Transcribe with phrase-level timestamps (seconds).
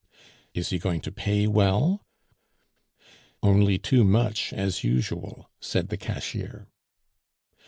[0.55, 2.07] "Is he going to pay well?"
[3.43, 6.65] "Only too much as usual," said the cashier.